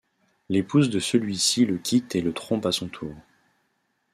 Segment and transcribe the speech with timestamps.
[0.49, 3.13] L'épouse de celui-ci le quitte et le trompe à son tour.